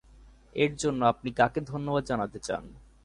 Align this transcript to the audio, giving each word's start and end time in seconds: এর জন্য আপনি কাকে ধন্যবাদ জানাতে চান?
এর 0.55 0.71
জন্য 0.75 1.01
আপনি 1.05 1.29
কাকে 1.31 1.59
ধন্যবাদ 1.61 2.03
জানাতে 2.05 2.39
চান? 2.39 2.63